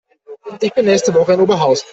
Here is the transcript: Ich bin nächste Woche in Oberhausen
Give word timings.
Ich 0.61 0.73
bin 0.73 0.87
nächste 0.87 1.13
Woche 1.13 1.33
in 1.33 1.41
Oberhausen 1.41 1.85